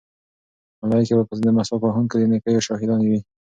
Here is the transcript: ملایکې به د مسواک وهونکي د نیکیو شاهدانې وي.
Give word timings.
ملایکې 0.87 1.13
به 1.17 1.23
د 1.45 1.47
مسواک 1.57 1.81
وهونکي 1.83 2.15
د 2.19 2.23
نیکیو 2.31 2.65
شاهدانې 2.67 3.07
وي. 3.11 3.19